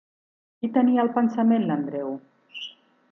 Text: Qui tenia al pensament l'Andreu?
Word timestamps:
Qui 0.61 0.69
tenia 0.77 1.03
al 1.03 1.11
pensament 1.19 1.67
l'Andreu? 1.67 2.11